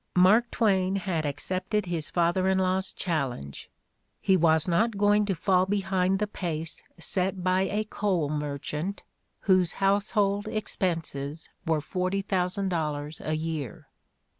Mark 0.17 0.49
Twain 0.49 0.95
had 0.95 1.27
accepted 1.27 1.85
his 1.85 2.09
father 2.09 2.47
in 2.49 2.57
law's 2.57 2.91
chal 2.91 3.29
lenge: 3.29 3.67
he 4.19 4.35
was 4.35 4.67
not 4.67 4.97
going 4.97 5.27
to 5.27 5.35
fall 5.35 5.67
behind 5.67 6.17
the 6.17 6.25
pace 6.25 6.81
set 6.97 7.43
by 7.43 7.67
a 7.69 7.83
coal 7.83 8.27
merchant 8.27 9.03
whose 9.41 9.73
household 9.73 10.47
expenses 10.47 11.51
were 11.67 11.81
$40,000 11.81 13.21
a 13.23 13.35
year. 13.37 13.89